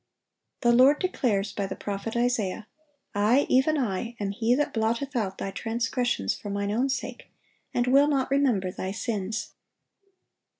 The 0.61 0.71
Lord 0.71 0.97
declares, 0.97 1.53
by 1.53 1.67
the 1.67 1.75
prophet 1.75 2.15
Isaiah, 2.15 2.65
"I, 3.13 3.45
even 3.49 3.77
I, 3.77 4.15
am 4.19 4.31
He 4.31 4.55
that 4.55 4.73
blotteth 4.73 5.15
out 5.15 5.37
thy 5.37 5.51
transgressions 5.51 6.33
for 6.33 6.49
Mine 6.49 6.71
own 6.71 6.89
sake, 6.89 7.29
and 7.71 7.85
will 7.85 8.07
not 8.07 8.31
remember 8.31 8.71
thy 8.71 8.93
sins." 8.93 9.53